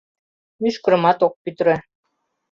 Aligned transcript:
Мӱшкырымат 0.61 1.19
ок 1.27 1.33
пӱтырӧ. 1.43 1.75